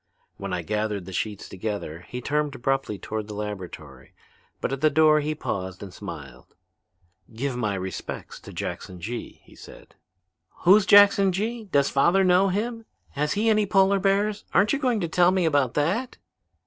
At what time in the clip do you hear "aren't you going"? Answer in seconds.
14.55-15.01